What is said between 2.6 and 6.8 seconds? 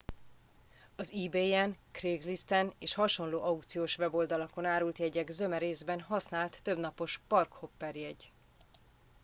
és hasonló aukciós weboldalakon árult jegyek zöme részben használt